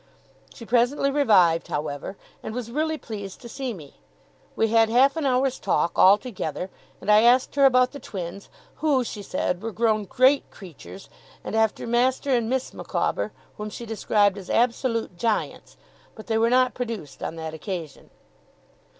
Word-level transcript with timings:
She 0.51 0.65
presently 0.65 1.11
revived, 1.11 1.67
however, 1.67 2.17
and 2.41 2.55
was 2.55 2.71
really 2.71 2.97
pleased 2.97 3.39
to 3.41 3.47
see 3.47 3.71
me. 3.71 4.01
We 4.55 4.69
had 4.69 4.89
half 4.89 5.15
an 5.15 5.27
hour's 5.27 5.59
talk, 5.59 5.91
all 5.95 6.17
together; 6.17 6.71
and 6.99 7.11
I 7.11 7.21
asked 7.21 7.53
her 7.53 7.65
about 7.65 7.91
the 7.91 7.99
twins, 7.99 8.49
who, 8.77 9.03
she 9.03 9.21
said, 9.21 9.61
were 9.61 9.71
'grown 9.71 10.05
great 10.05 10.49
creatures'; 10.49 11.07
and 11.43 11.55
after 11.55 11.85
Master 11.85 12.31
and 12.31 12.49
Miss 12.49 12.73
Micawber, 12.73 13.31
whom 13.57 13.69
she 13.69 13.85
described 13.85 14.39
as 14.39 14.49
'absolute 14.49 15.17
giants', 15.17 15.77
but 16.15 16.25
they 16.25 16.39
were 16.39 16.49
not 16.49 16.73
produced 16.73 17.21
on 17.21 17.35
that 17.35 17.53
occasion. 17.53 18.09